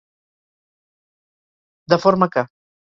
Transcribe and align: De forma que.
De 1.95 2.03
forma 2.07 2.31
que. 2.37 2.49